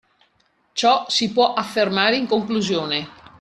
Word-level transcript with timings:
Ciò 0.73 1.05
si 1.09 1.31
può 1.31 1.53
affermare 1.53 2.17
in 2.17 2.25
conclusione. 2.25 3.07